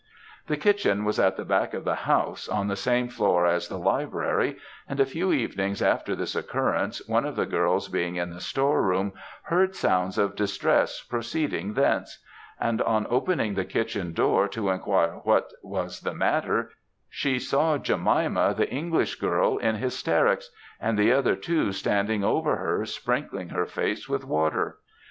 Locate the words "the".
0.47-0.57, 1.37-1.45, 1.83-1.93, 2.69-2.75, 3.67-3.77, 7.35-7.45, 8.31-8.39, 13.53-13.63, 16.01-16.15, 18.55-18.71, 20.97-21.11